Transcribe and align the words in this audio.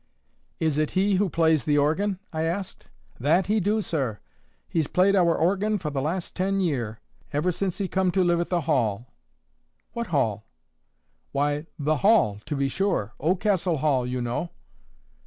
"Is 0.59 0.79
it 0.79 0.89
he 0.97 1.17
who 1.17 1.29
plays 1.29 1.63
the 1.63 1.77
organ?" 1.77 2.17
I 2.33 2.41
asked. 2.45 2.87
"That 3.19 3.45
he 3.45 3.59
do, 3.59 3.83
sir. 3.83 4.19
He's 4.67 4.87
played 4.87 5.15
our 5.15 5.35
organ 5.37 5.77
for 5.77 5.91
the 5.91 6.01
last 6.01 6.35
ten 6.35 6.59
year, 6.59 6.99
ever 7.31 7.51
since 7.51 7.77
he 7.77 7.87
come 7.87 8.09
to 8.13 8.23
live 8.23 8.39
at 8.39 8.49
the 8.49 8.61
Hall." 8.61 9.13
"What 9.93 10.07
Hall?" 10.07 10.47
"Why 11.33 11.67
the 11.77 11.97
Hall, 11.97 12.39
to 12.47 12.55
be 12.55 12.67
sure,—Oldcastle 12.67 13.77
Hall, 13.77 14.07
you 14.07 14.23
know." 14.23 14.49